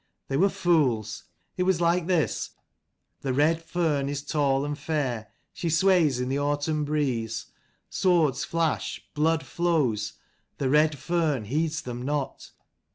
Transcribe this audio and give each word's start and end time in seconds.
They 0.29 0.35
were 0.37 0.49
fools. 0.49 1.25
It 1.57 1.61
was 1.61 1.79
like 1.79 2.07
this: 2.07 2.49
The 3.19 3.33
red 3.33 3.61
fern 3.61 4.09
is 4.09 4.23
tall 4.23 4.65
and 4.65 4.75
fair. 4.75 5.27
She 5.53 5.69
sways 5.69 6.19
in 6.19 6.27
the 6.27 6.39
autumn 6.39 6.85
breeze. 6.85 7.45
Swords 7.87 8.43
flash: 8.43 9.05
blood 9.13 9.45
flows. 9.45 10.13
The 10.57 10.69
red 10.71 10.97
fern 10.97 11.45
heeds 11.45 11.83
them 11.83 12.01
not. 12.01 12.49